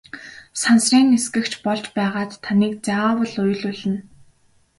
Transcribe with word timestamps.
Сансрын 0.61 1.05
нисэгч 1.11 1.53
болж 1.65 1.85
байгаад 1.97 2.31
таныг 2.45 2.73
заавал 2.85 3.33
уйлуулна! 3.43 3.99